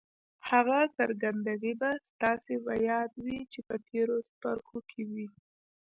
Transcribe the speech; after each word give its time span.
هغه 0.49 0.79
څرګندونې 0.97 1.71
به 1.79 1.91
ستاسې 2.09 2.55
په 2.65 2.73
ياد 2.89 3.11
وي 3.23 3.39
چې 3.51 3.59
په 3.67 3.75
تېرو 3.87 4.17
څپرکو 4.27 4.77
کې 4.89 5.01
وې. 5.11 5.27